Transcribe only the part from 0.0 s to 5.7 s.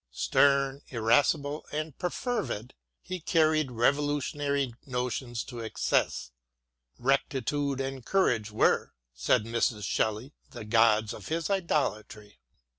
Stern, irascible, and perfervid, he carried revolutionary notions to 72 WILLIAM GODWIN